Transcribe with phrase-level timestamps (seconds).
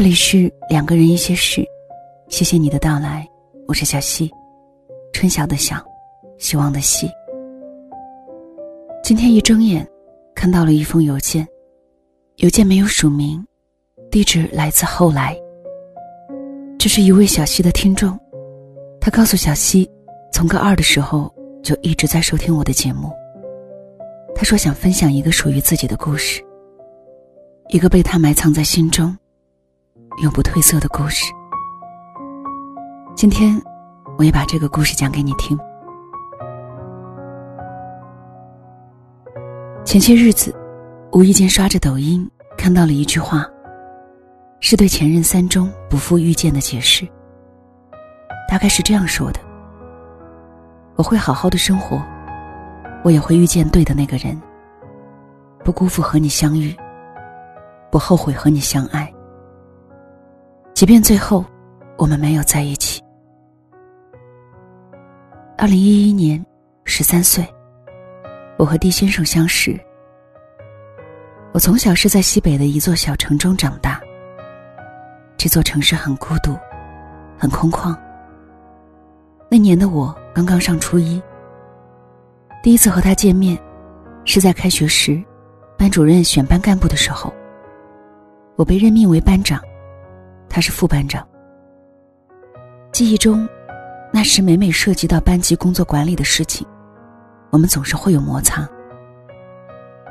[0.00, 1.62] 这里是两个人一些事，
[2.30, 3.28] 谢谢你的到来，
[3.68, 4.30] 我是小溪，
[5.12, 5.76] 春晓的晓，
[6.38, 7.06] 希望的希。
[9.04, 9.86] 今天一睁眼，
[10.34, 11.46] 看到了一封邮件，
[12.36, 13.46] 邮件没有署名，
[14.10, 15.38] 地址来自后来。
[16.78, 18.18] 这是一位小溪的听众，
[19.02, 19.86] 他告诉小溪，
[20.32, 21.30] 从高二的时候
[21.62, 23.12] 就一直在收听我的节目。
[24.34, 26.42] 他说想分享一个属于自己的故事，
[27.68, 29.14] 一个被他埋藏在心中。
[30.20, 31.32] 永不褪色的故事。
[33.14, 33.58] 今天，
[34.18, 35.58] 我也把这个故事讲给你听。
[39.82, 40.54] 前些日子，
[41.12, 43.46] 无意间刷着抖音，看到了一句话，
[44.60, 47.08] 是对前任三中不负遇见的解释。
[48.46, 49.40] 大概是这样说的：
[50.96, 51.98] 我会好好的生活，
[53.02, 54.38] 我也会遇见对的那个人，
[55.64, 56.76] 不辜负和你相遇，
[57.90, 59.10] 不后悔和你相爱。
[60.80, 61.44] 即便最后，
[61.98, 63.02] 我们没有在一起。
[65.58, 66.42] 二零一一年，
[66.86, 67.46] 十三岁，
[68.56, 69.78] 我和狄先生相识。
[71.52, 74.00] 我从小是在西北的一座小城中长大。
[75.36, 76.56] 这座城市很孤独，
[77.38, 77.94] 很空旷。
[79.50, 81.22] 那年的我刚刚上初一。
[82.62, 83.58] 第一次和他见面，
[84.24, 85.22] 是在开学时，
[85.76, 87.30] 班主任选班干部的时候。
[88.56, 89.62] 我被任命为班长。
[90.50, 91.26] 他是副班长。
[92.92, 93.48] 记忆中，
[94.12, 96.66] 那时每每涉及到班级工作管理的事情，
[97.50, 98.68] 我们总是会有摩擦。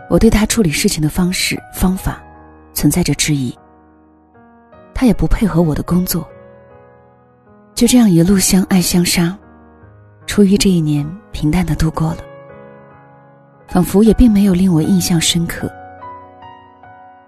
[0.09, 2.23] 我对他处理事情的方式方法
[2.73, 3.55] 存在着质疑，
[4.95, 6.27] 他也不配合我的工作。
[7.75, 9.37] 就这样一路相爱相杀，
[10.25, 12.23] 初一这一年平淡的度过了，
[13.67, 15.69] 仿佛也并没有令我印象深刻。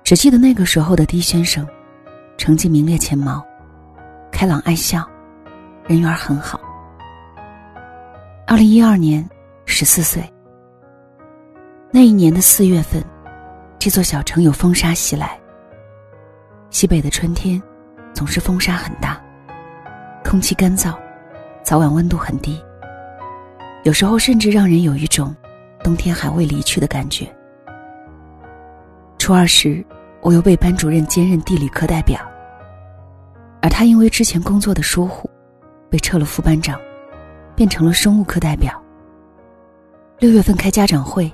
[0.04, 1.68] 只记得那个时候的狄先生。
[2.42, 3.46] 成绩名列前茅，
[4.32, 5.08] 开朗爱笑，
[5.86, 6.60] 人缘很好。
[8.48, 9.24] 二零一二年，
[9.66, 10.24] 十四岁。
[11.92, 13.06] 那一年的四月份，
[13.78, 15.40] 这座小城有风沙袭来。
[16.72, 17.62] 西北的春天，
[18.12, 19.22] 总是风沙很大，
[20.26, 20.96] 空气干燥，
[21.62, 22.60] 早晚温度很低。
[23.84, 25.36] 有时候甚至让人有一种
[25.84, 27.32] 冬天还未离去的感觉。
[29.20, 29.86] 初二时，
[30.22, 32.20] 我又被班主任兼任地理课代表。
[33.62, 35.30] 而他因为之前工作的疏忽，
[35.90, 36.80] 被撤了副班长，
[37.56, 38.82] 变成了生物课代表。
[40.20, 41.32] 六月份开家长会，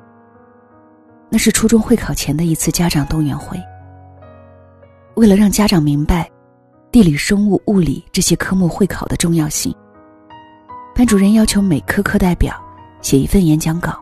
[1.30, 3.58] 那是初中会考前的一次家长动员会。
[5.16, 6.30] 为了让家长明白
[6.92, 9.74] 地理、生物、物理这些科目会考的重要性，
[10.94, 12.54] 班主任要求每科课代表
[13.02, 13.98] 写一份演讲稿，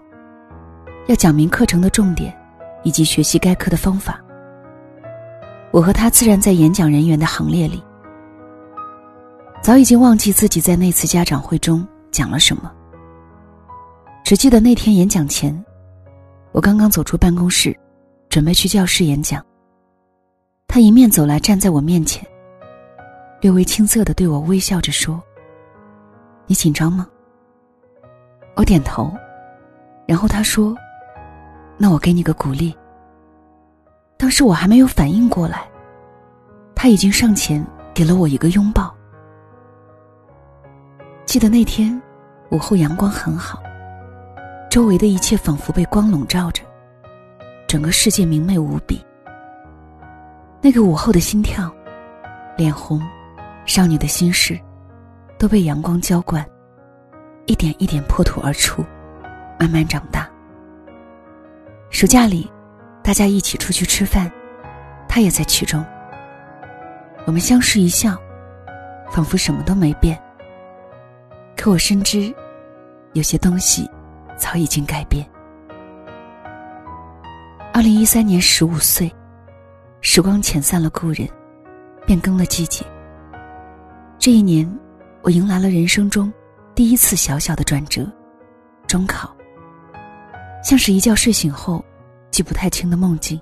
[1.08, 2.36] 要讲明课程的重点
[2.84, 4.20] 以及学习该科的方法。
[5.72, 7.84] 我和他自然在演讲人员的行列里。
[9.66, 12.72] 早已经忘记自己在那次家长会中讲了什么，
[14.24, 15.66] 只记得那天演讲前，
[16.52, 17.76] 我刚刚走出办公室，
[18.30, 19.44] 准备去教室演讲。
[20.68, 22.24] 他迎面走来，站在我面前，
[23.42, 25.20] 略微青涩的对我微笑着说
[26.46, 27.08] ：“你紧张吗？”
[28.56, 29.12] 我点头，
[30.06, 30.76] 然后他说
[31.76, 32.72] ：“那我给你个鼓励。”
[34.16, 35.68] 当时我还没有反应过来，
[36.76, 37.66] 他已经上前
[37.96, 38.96] 给了我一个拥抱。
[41.36, 42.02] 记得那天，
[42.50, 43.62] 午后阳光很好，
[44.70, 46.64] 周围的一切仿佛被光笼罩着，
[47.68, 49.06] 整个世界明媚无比。
[50.62, 51.70] 那个午后的心跳、
[52.56, 53.02] 脸红、
[53.66, 54.58] 少女的心事，
[55.38, 56.42] 都被阳光浇灌，
[57.48, 58.82] 一点一点破土而出，
[59.60, 60.30] 慢慢长大。
[61.90, 62.50] 暑假里，
[63.04, 64.32] 大家一起出去吃饭，
[65.06, 65.86] 他也在其中。
[67.26, 68.18] 我们相视一笑，
[69.12, 70.18] 仿佛什么都没变。
[71.56, 72.34] 可我深知，
[73.14, 73.90] 有些东西
[74.38, 75.26] 早已经改变。
[77.74, 79.12] 二零一三年十五岁，
[80.02, 81.28] 时光遣散了故人，
[82.06, 82.86] 变更了季节。
[84.20, 84.70] 这一年，
[85.24, 86.32] 我迎来了人生中
[86.76, 88.06] 第一次小小的转折——
[88.86, 89.36] 中考。
[90.64, 91.84] 像是一觉睡醒后
[92.32, 93.40] 记不太清的梦境，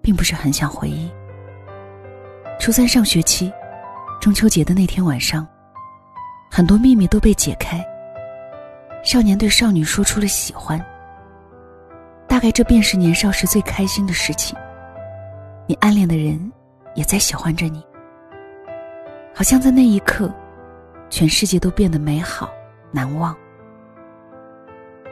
[0.00, 1.10] 并不是很想回忆。
[2.60, 3.52] 初三上学期，
[4.20, 5.46] 中秋节的那天晚上。
[6.56, 7.84] 很多秘密都被解开。
[9.02, 10.80] 少年对少女说出了喜欢。
[12.28, 14.56] 大概这便是年少时最开心的事情。
[15.66, 16.52] 你暗恋的人，
[16.94, 17.84] 也在喜欢着你。
[19.34, 20.32] 好像在那一刻，
[21.10, 22.48] 全世界都变得美好
[22.92, 23.36] 难忘。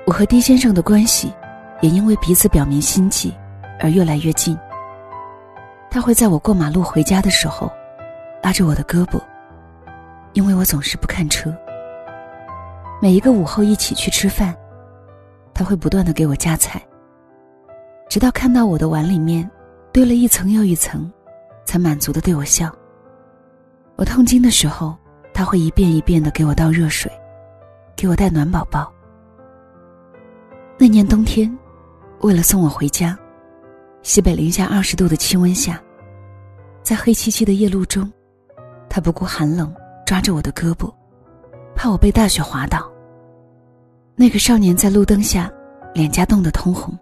[0.07, 1.33] 我和丁先生的关系，
[1.81, 3.35] 也因为彼此表明心迹，
[3.81, 4.57] 而越来越近。
[5.91, 7.69] 他会在我过马路回家的时候，
[8.45, 9.21] 拉着我的胳膊，
[10.33, 11.55] 因为我总是不看车。
[13.01, 14.57] 每一个午后一起去吃饭，
[15.53, 16.81] 他会不断的给我夹菜，
[18.09, 19.49] 直到看到我的碗里面
[19.93, 21.11] 堆了一层又一层，
[21.65, 22.73] 才满足的对我笑。
[23.97, 24.97] 我痛经的时候，
[25.35, 27.11] 他会一遍一遍的给我倒热水，
[27.97, 28.93] 给我带暖宝宝。
[30.79, 31.57] 那年冬天，
[32.21, 33.19] 为了送我回家，
[34.03, 35.81] 西北零下二十度的气温下，
[36.83, 38.11] 在黑漆漆的夜路中，
[38.89, 39.73] 他不顾寒冷，
[40.05, 40.93] 抓着我的胳膊，
[41.75, 42.91] 怕我被大雪滑倒。
[44.15, 45.51] 那个少年在路灯下，
[45.95, 46.97] 脸颊冻得通红，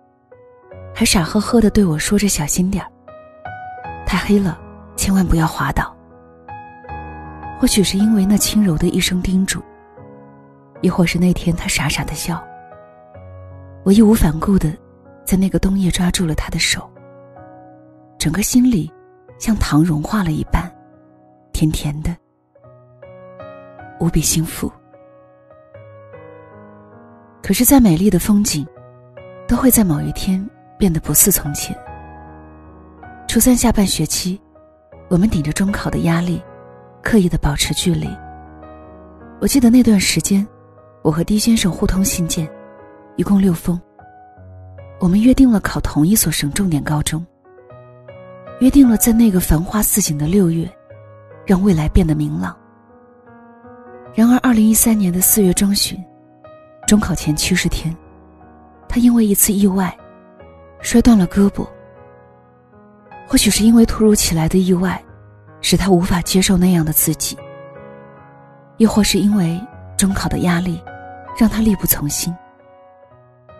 [0.95, 2.91] 还傻呵呵的对我说着：“小心点儿，
[4.07, 4.59] 太黑了，
[4.97, 5.95] 千万不要滑倒。”
[7.61, 9.61] 或许是因为那轻柔的一声叮嘱，
[10.81, 12.43] 亦或是那天他傻傻的笑，
[13.85, 14.73] 我义无反顾的
[15.25, 16.89] 在那个冬夜抓住了他的手，
[18.19, 18.91] 整个心里
[19.39, 20.73] 像糖融化了一般，
[21.53, 22.17] 甜甜的，
[24.01, 24.73] 无比幸福。
[27.43, 28.67] 可是再美丽的风景，
[29.47, 30.45] 都会在某一天
[30.79, 31.77] 变得不似从前。
[33.29, 34.41] 初三下半学期，
[35.09, 36.43] 我们顶着中考的压力。
[37.03, 38.07] 刻意的保持距离。
[39.41, 40.47] 我记得那段时间，
[41.01, 42.47] 我和狄先生互通信件，
[43.17, 43.81] 一共六封。
[44.99, 47.27] 我们约定了考同一所省重点高中，
[48.61, 50.71] 约定了在那个繁花似锦的六月，
[51.47, 52.55] 让未来变得明朗。
[54.15, 56.03] 然而，二零一三年的四月中旬，
[56.87, 57.97] 中考前七十天，
[58.89, 59.97] 他因为一次意外，
[60.81, 61.67] 摔断了胳膊。
[63.27, 65.03] 或许是因为突如其来的意外。
[65.63, 67.37] 使他无法接受那样的自己，
[68.79, 69.61] 亦或是因为
[69.95, 70.83] 中考的压力，
[71.39, 72.35] 让他力不从心。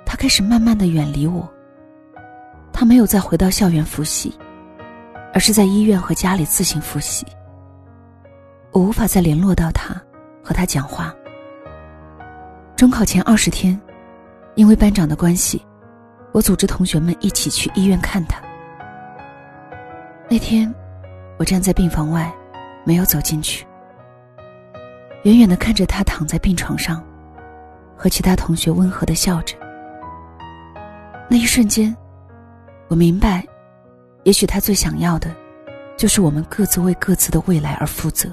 [0.07, 1.47] 他开始慢慢的远离我。
[2.73, 4.35] 他没有再回到校园复习，
[5.35, 7.27] 而是在医院和家里自行复习。
[8.73, 9.95] 我无法再联络到他，
[10.51, 11.15] 和他讲话。
[12.75, 13.81] 中考前二十天，
[14.57, 15.65] 因为班长的关系，
[16.33, 18.43] 我组织同学们一起去医院看他。
[20.29, 20.75] 那天。
[21.39, 22.31] 我站在病房外，
[22.85, 23.67] 没有走进去。
[25.23, 27.03] 远远的看着他躺在病床上，
[27.97, 29.57] 和其他同学温和的笑着。
[31.31, 31.97] 那一瞬间，
[32.89, 33.43] 我明白，
[34.25, 35.35] 也许他最想要的，
[35.97, 38.31] 就是我们各自为各自的未来而负责。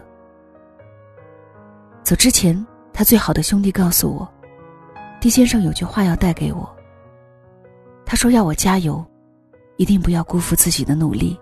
[2.07, 4.25] 走之前，他最好的兄弟告诉我，
[5.19, 6.73] 狄先生有句话要带给我。
[8.05, 9.05] 他说要我加油，
[9.75, 11.37] 一定不要辜负自己的努力。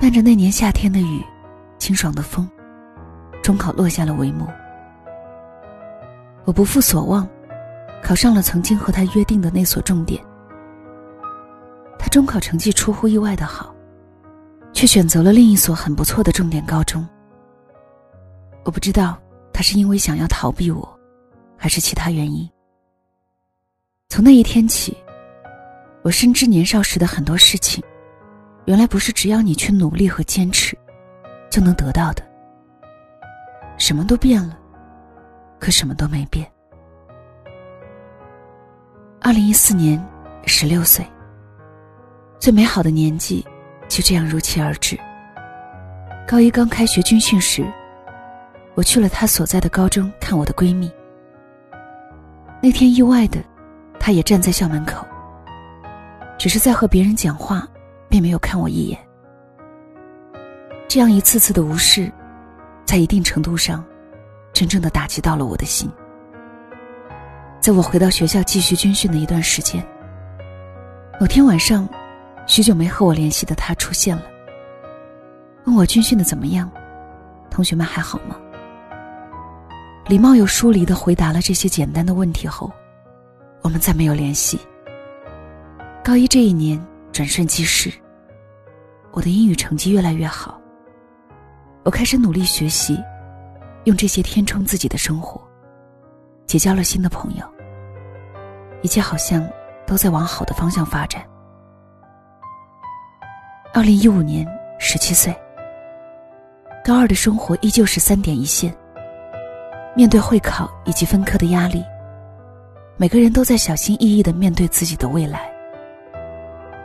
[0.00, 1.22] 伴着那年夏天的雨，
[1.78, 2.48] 清爽的风，
[3.42, 4.46] 中考落下了帷幕。
[6.46, 7.28] 我不负所望，
[8.02, 10.24] 考上了曾经和他约定的那所重点。
[11.98, 13.76] 他中考成绩出乎意外的好，
[14.72, 17.06] 却选择了另一所很不错的重点高中。
[18.66, 19.16] 我不知道
[19.52, 20.98] 他是因为想要逃避我，
[21.56, 22.50] 还是其他原因。
[24.08, 24.96] 从那一天起，
[26.02, 27.82] 我深知年少时的很多事情。
[28.64, 30.76] 原来不是只要你去努力和坚持，
[31.48, 32.24] 就能得到的。
[33.78, 34.58] 什么都变了，
[35.60, 36.44] 可什么都没变。
[39.20, 40.04] 二零一四年，
[40.44, 41.06] 十六岁，
[42.40, 43.46] 最美好的年纪
[43.86, 44.98] 就这样如期而至。
[46.26, 47.64] 高一刚开学军训时，
[48.76, 50.88] 我去了她所在的高中看我的闺蜜。
[52.62, 53.42] 那天意外的，
[53.98, 55.04] 她也站在校门口，
[56.38, 57.66] 只是在和别人讲话。
[58.08, 58.98] 并没有看我一眼。
[60.88, 62.10] 这样一次次的无视，
[62.84, 63.84] 在一定程度上，
[64.52, 65.90] 真正的打击到了我的心。
[67.60, 69.84] 在我回到学校继续军训的一段时间，
[71.20, 71.88] 某天晚上，
[72.46, 74.22] 许久没和我联系的他出现了，
[75.64, 76.70] 问我军训的怎么样，
[77.50, 78.36] 同学们还好吗？
[80.08, 82.70] 礼貌又疏离的回答了这些简单的问题后，
[83.62, 84.58] 我们再没有联系。
[86.04, 86.84] 高一这一年。
[87.12, 87.90] 转瞬即逝。
[89.10, 90.60] 我的英语成绩越来越好，
[91.82, 93.02] 我开始努力学习，
[93.84, 95.40] 用这些填充自己的生活，
[96.44, 97.54] 结交了新的朋友。
[98.82, 99.48] 一切好像
[99.86, 101.26] 都在往好的方向发展。
[103.72, 104.46] 二零一五年，
[104.78, 105.34] 十七岁，
[106.84, 108.76] 高二的生活依旧是三点一线。
[109.96, 111.82] 面对会考以及分科的压力，
[112.98, 115.50] 每个人都在小心翼翼的面对自己的未来。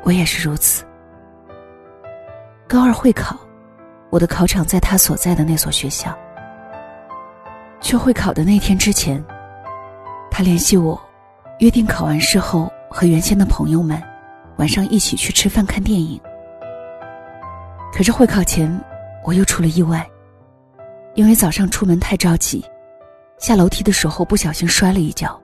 [0.04, 0.86] 我也是如此。
[2.70, 3.38] 高二会考，
[4.10, 6.18] 我的考场在他所在的那所学校。
[7.82, 9.22] 去会考的那天之前，
[10.32, 10.98] 他联系我，
[11.60, 14.02] 约定考完试后和原先的朋友们
[14.56, 16.18] 晚上一起去吃饭看电影。
[17.92, 18.74] 可是会考前，
[19.26, 20.10] 我又出了意外，
[21.14, 22.64] 因为早上出门太着急，
[23.42, 25.42] 下楼梯的时候不小心摔了一跤，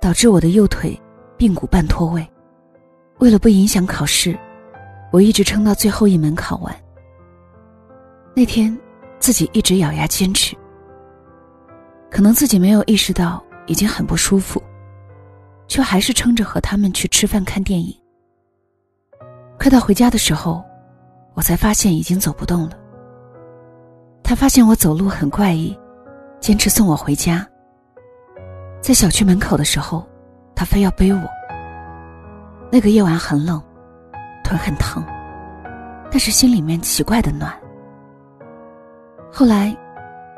[0.00, 1.00] 导致我的右腿
[1.38, 2.28] 髌骨半脱位。
[3.18, 4.36] 为了不影响考试，
[5.12, 6.74] 我一直撑到最后一门考完。
[8.34, 8.76] 那天，
[9.20, 10.56] 自己一直咬牙坚持，
[12.10, 14.60] 可能自己没有意识到已经很不舒服，
[15.68, 17.96] 却还是撑着和他们去吃饭看电影。
[19.56, 20.64] 快到回家的时候，
[21.34, 22.76] 我才发现已经走不动了。
[24.20, 25.76] 他发现我走路很怪异，
[26.40, 27.46] 坚持送我回家。
[28.80, 30.06] 在小区门口的时候，
[30.54, 31.22] 他非要背我。
[32.70, 33.62] 那个夜晚很冷，
[34.44, 35.04] 腿很疼，
[36.10, 37.52] 但是心里面奇怪的暖。
[39.32, 39.76] 后来，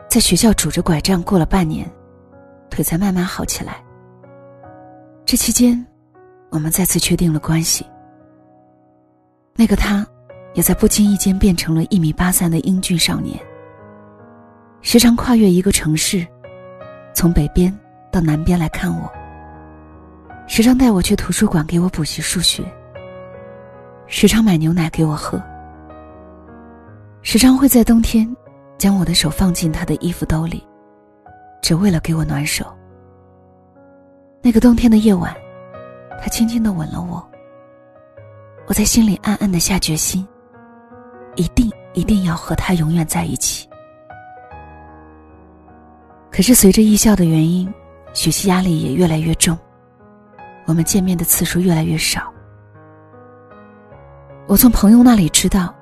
[0.08, 1.90] 在学校拄着拐杖过了半年，
[2.70, 3.82] 腿才慢慢好起来。
[5.24, 5.84] 这期间，
[6.50, 7.86] 我们再次确定了关系。
[9.54, 10.06] 那个他，
[10.54, 13.38] 也在不经意间变成了一米八三的英俊少年。
[14.82, 16.26] 时常跨越一个城市，
[17.14, 17.76] 从北边
[18.10, 19.10] 到南边来看我。
[20.46, 22.64] 时常带我去图书馆给我补习数学。
[24.06, 25.40] 时常买牛奶给我喝。
[27.22, 28.28] 时常会在冬天，
[28.78, 30.66] 将我的手放进他的衣服兜里，
[31.62, 32.64] 只为了给我暖手。
[34.42, 35.32] 那个冬天的夜晚，
[36.20, 37.24] 他轻轻的吻了我。
[38.66, 40.26] 我在心里暗暗的下决心，
[41.36, 43.69] 一定一定要和他永远在一起。
[46.30, 47.72] 可是随着艺校的原因，
[48.12, 49.58] 学习压力也越来越重，
[50.66, 52.32] 我们见面的次数越来越少。
[54.46, 55.74] 我从朋友那里知道，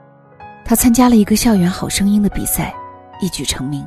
[0.64, 2.74] 他参加了一个校园好声音的比赛，
[3.20, 3.86] 一举成名。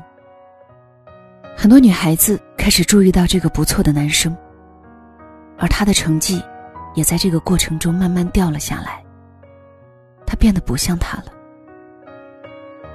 [1.55, 4.35] 很多女孩子开始注意到这个不错的男生，
[5.57, 6.41] 而他的成绩。
[6.93, 9.01] 也在这个过程中慢慢掉了下来。
[10.25, 11.27] 他变得不像他了。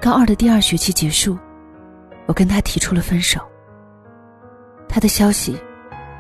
[0.03, 1.39] 高二的第二学期结束，
[2.27, 3.41] 我跟他提出了分手。
[4.89, 5.61] 他的消息，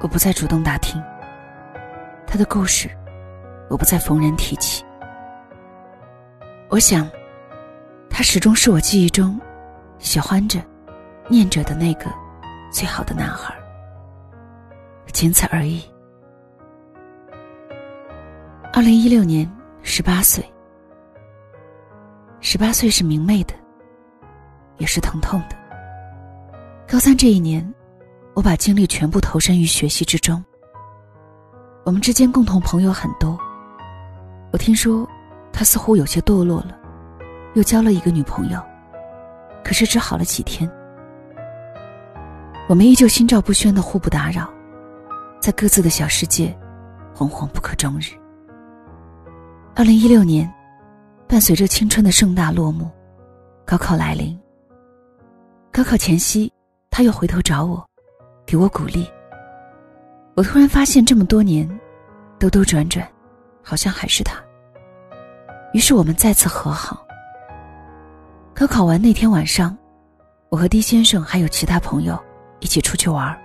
[0.01, 1.03] 我不再主动打听。
[2.27, 2.91] 他的故事，
[3.71, 4.85] 我不再逢人提起。
[6.69, 7.09] 我想，
[8.11, 9.41] 他始终是我记忆中
[9.99, 10.61] 喜欢着、
[11.29, 12.07] 念着的那个
[12.71, 13.55] 最好的男孩。
[15.13, 15.83] 仅此而已。
[18.71, 19.51] 二零一六年，
[19.83, 20.45] 十八岁。
[22.41, 23.55] 十八岁是明媚的，
[24.77, 25.57] 也是疼痛的。
[26.87, 27.67] 高三这一年，
[28.37, 30.45] 我把精力全部投身于学习之中。
[31.85, 33.39] 我们之间共同朋友很多，
[34.53, 35.09] 我听说
[35.51, 36.79] 他似乎有些堕落了，
[37.55, 38.63] 又交了一个女朋友，
[39.65, 40.71] 可是只好了几天。
[42.69, 44.51] 我们依旧心照不宣的互不打扰，
[45.41, 46.55] 在各自的小世界，
[47.15, 48.11] 惶惶不可终日。
[49.75, 50.53] 二零一六年，
[51.27, 52.91] 伴随着青春的盛大落幕，
[53.65, 54.39] 高考来临。
[55.73, 56.53] 高考前夕，
[56.91, 57.87] 他又回头找我，
[58.47, 59.11] 给我鼓励。
[60.35, 61.69] 我突然发现，这么多年，
[62.39, 63.07] 兜兜转转，
[63.63, 64.41] 好像还是他。
[65.73, 67.05] 于是我们再次和好。
[68.55, 69.77] 高考完那天晚上，
[70.49, 72.19] 我和 D 先生还有其他朋友
[72.61, 73.37] 一起出去玩，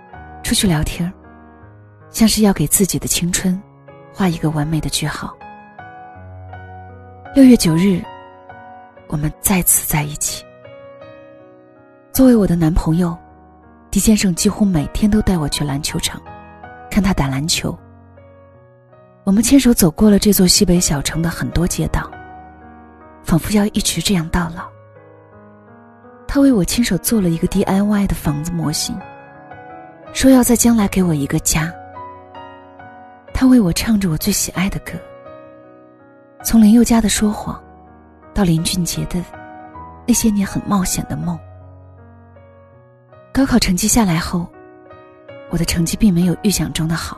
[0.44, 1.12] 出去聊天，
[2.10, 3.60] 像是要给自己的青春
[4.14, 5.36] 画一个完美的句号。
[7.34, 8.02] 六月九日，
[9.08, 10.46] 我们再次在一起。
[12.14, 13.18] 作为我的男朋友，
[13.92, 16.22] 狄先生几乎每天都带我去篮球场，
[16.90, 17.78] 看他打篮球。
[19.26, 22.10] 我们牵手走过了这座西北小城的很多街道，
[23.22, 24.64] 仿佛要一直这样到老。
[26.26, 28.98] 他为我亲手做了一个 DIY 的房子模型，
[30.14, 31.70] 说要在将来给我一个家。
[33.34, 34.94] 他为我唱着我最喜爱的歌。
[36.44, 37.62] 从林宥嘉的说谎，
[38.34, 39.22] 到林俊杰的
[40.08, 41.38] 那些年很冒险的梦。
[43.34, 44.48] 高考成绩下来后，
[45.50, 47.18] 我的成绩并没有预想中的好。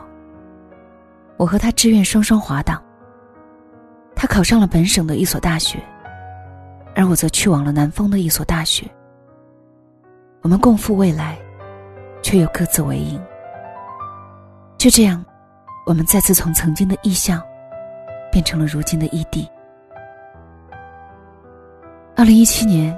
[1.36, 2.82] 我和他志愿双双滑档。
[4.14, 5.78] 他考上了本省的一所大学，
[6.94, 8.88] 而我则去往了南方的一所大学。
[10.40, 11.36] 我们共赴未来，
[12.22, 13.20] 却又各自为营。
[14.78, 15.24] 就这样，
[15.84, 17.42] 我们再次从曾经的异乡。
[18.32, 19.48] 变成了如今的异地。
[22.16, 22.92] 二零一七年，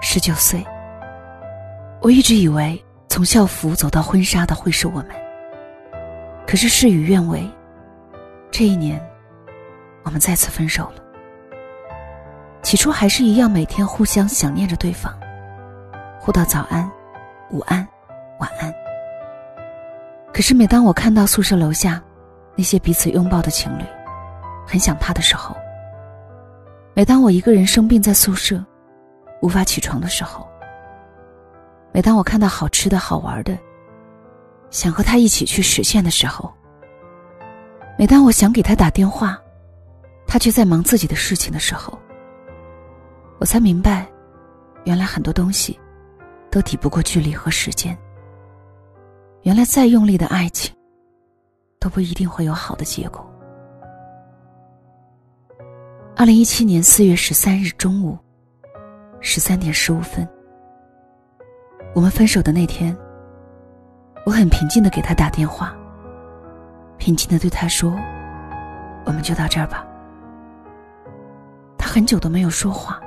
[0.00, 0.66] 十九岁。
[2.00, 5.08] 我一直以为从校服走到婚纱的会是我们，
[6.46, 7.44] 可是事与愿违。
[8.50, 9.00] 这一年，
[10.04, 11.02] 我们再次分手了。
[12.62, 15.12] 起初还是一样，每天互相想念着对方，
[16.20, 16.90] 互道早安、
[17.50, 17.86] 午安、
[18.38, 18.72] 晚安。
[20.32, 22.02] 可是每当我看到宿舍楼下
[22.56, 23.82] 那些彼此拥抱的情侣，
[24.66, 25.54] 很想他的时候，
[26.94, 28.64] 每当我一个人生病在宿舍，
[29.42, 30.47] 无法起床的时候，
[31.98, 33.58] 每当我看到好吃的好玩的，
[34.70, 36.54] 想和他一起去实现的时候，
[37.98, 39.36] 每当我想给他打电话，
[40.24, 41.98] 他却在忙自己的事情的时候，
[43.40, 44.06] 我才明白，
[44.84, 45.76] 原来很多东西
[46.52, 47.98] 都抵不过距离和时间。
[49.42, 50.72] 原来再用力的爱情，
[51.80, 53.28] 都不一定会有好的结果。
[56.14, 58.16] 二零一七年四月十三日中午
[59.18, 60.24] 十三点十五分，
[61.94, 62.96] 我们分手的那天，
[64.24, 65.74] 我很平静的给他打电话，
[66.96, 67.98] 平静的对他说
[69.04, 69.86] ：“我们就到这儿吧。”
[71.76, 73.00] 他很久都没有说话，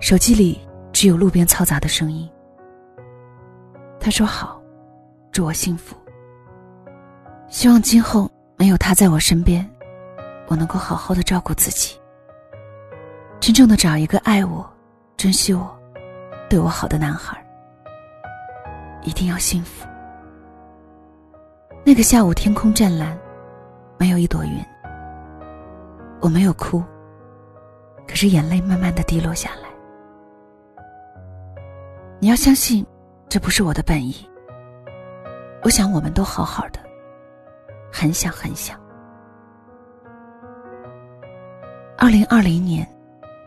[0.00, 0.60] 手机里
[0.92, 2.28] 只有路边嘈杂的声音。
[4.00, 4.62] 他说：“好，
[5.32, 5.94] 祝我幸福。
[7.48, 9.68] 希望今后没有他在我身边。”
[10.50, 12.00] 我能够好好的照顾自己，
[13.38, 14.66] 真正的找一个爱我、
[15.14, 15.78] 珍惜我、
[16.48, 17.36] 对我好的男孩，
[19.08, 19.88] 一定要幸福。
[21.84, 23.18] 那个下午天空湛蓝，
[23.98, 24.62] 没有一朵云，
[26.20, 26.84] 我没有哭，
[28.06, 29.68] 可是眼泪慢慢的滴落下来。
[32.20, 32.84] 你要相信，
[33.30, 34.14] 这不是我的本意。
[35.62, 36.78] 我想我们都好好的，
[37.90, 38.78] 很想很想。
[41.96, 42.86] 二零二零年，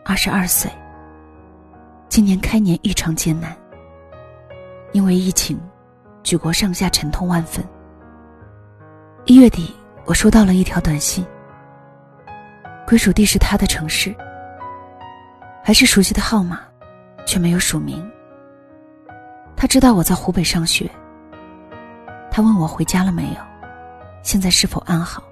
[0.04, 0.70] 二十二岁。
[2.08, 3.56] 今年开年异常艰难。
[4.92, 5.58] 因为疫情，
[6.22, 7.64] 举国上下沉痛万分。
[9.24, 11.24] 一月底，我收到了一条短信，
[12.86, 14.14] 归属地是他的城市，
[15.64, 16.60] 还是熟悉的号码，
[17.26, 18.06] 却没有署名。
[19.56, 20.90] 他知道我在湖北上学。
[22.30, 23.40] 他问我回家了没有，
[24.22, 25.22] 现在是否安好，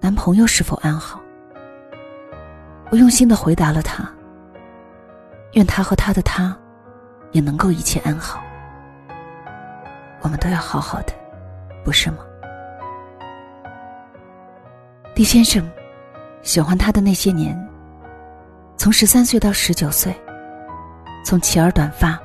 [0.00, 1.20] 男朋友是否安好。
[2.90, 4.08] 我用心的回答了他。
[5.52, 6.56] 愿他和他的他，
[7.32, 8.42] 也能够一切安好。
[10.26, 11.12] 我们都要好好的，
[11.84, 12.18] 不是吗？
[15.14, 15.64] 狄先生，
[16.42, 17.56] 喜欢他的那些年，
[18.76, 20.12] 从十三岁到十九岁，
[21.24, 22.20] 从齐耳短发，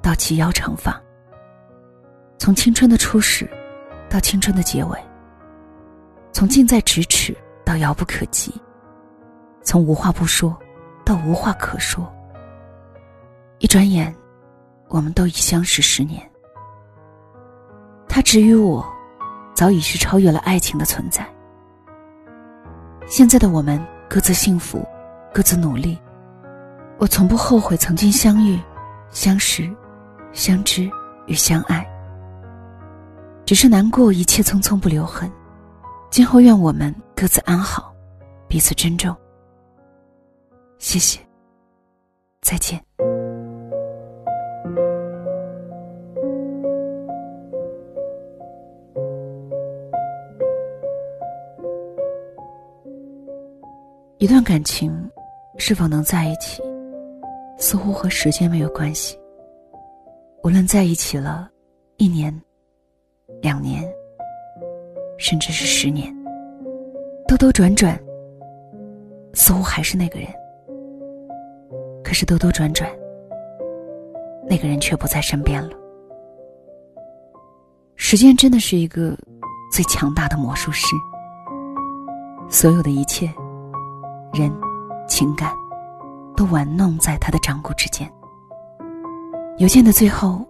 [0.00, 0.98] 到齐腰长发，
[2.38, 3.46] 从青春的初始，
[4.08, 4.98] 到青春的结尾，
[6.32, 8.58] 从近在咫尺到遥不可及。
[9.62, 10.58] 从无话不说，
[11.04, 12.10] 到无话可说。
[13.58, 14.16] 一转眼，
[14.88, 16.26] 我们都已相识十年。
[18.14, 18.86] 他只与我，
[19.56, 21.28] 早已是超越了爱情的存在。
[23.08, 24.86] 现在的我们各自幸福，
[25.32, 25.98] 各自努力。
[26.96, 28.56] 我从不后悔曾经相遇、
[29.10, 29.68] 相识、
[30.32, 30.88] 相知
[31.26, 31.84] 与相爱。
[33.44, 35.28] 只是难过一切匆匆不留痕。
[36.08, 37.92] 今后愿我们各自安好，
[38.46, 39.12] 彼此珍重。
[40.78, 41.18] 谢谢，
[42.42, 42.83] 再见。
[54.24, 54.90] 一段感情
[55.58, 56.62] 是否能在一起，
[57.58, 59.18] 似乎和时间没有关系。
[60.42, 61.46] 无论在一起了
[61.98, 62.34] 一年、
[63.42, 63.84] 两年，
[65.18, 66.10] 甚至是十年，
[67.28, 68.02] 兜兜转转，
[69.34, 70.26] 似乎还是那个人。
[72.02, 72.90] 可是兜兜转转，
[74.48, 75.76] 那个人却不在身边了。
[77.94, 79.14] 时间真的是一个
[79.70, 80.96] 最强大的魔术师，
[82.48, 83.30] 所有的一切，
[84.34, 84.52] 人、
[85.06, 85.54] 情感，
[86.36, 88.12] 都玩弄在他的掌骨之间。
[89.58, 90.44] 邮件的最后，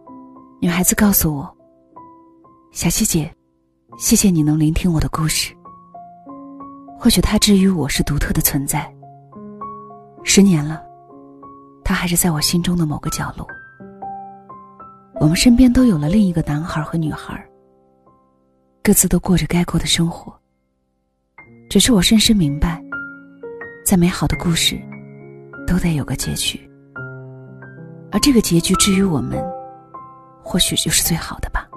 [0.59, 1.57] 女孩子告诉我
[2.73, 3.31] ：“小溪姐，
[3.99, 5.55] 谢谢你能聆听我的故事。
[6.99, 8.90] 或许他之于我是独特的存在。
[10.23, 10.83] 十年了。”
[11.85, 13.47] 他还是在我心中的某个角落。
[15.20, 17.47] 我们身边都有了另一个男孩和女孩，
[18.83, 20.35] 各自都过着该过的生活。
[21.68, 22.83] 只是我深深明白，
[23.85, 24.81] 再美好的故事，
[25.66, 26.59] 都得有个结局。
[28.11, 29.44] 而这个结局，至于我们，
[30.42, 31.68] 或许就是最好的吧。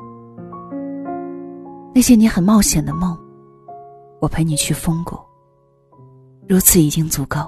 [1.94, 3.18] 那些你很冒险的梦，
[4.22, 5.28] 我陪你去疯过。
[6.48, 7.40] 如此已经足够。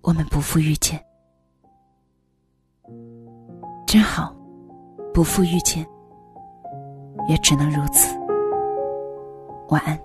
[0.00, 0.98] 我们不负遇见，
[3.86, 4.34] 真好。
[5.12, 5.86] 不负遇见，
[7.26, 8.16] 也只能如此。
[9.70, 9.98] 晚安。